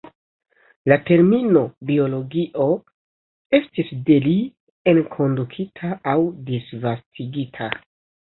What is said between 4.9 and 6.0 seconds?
enkondukita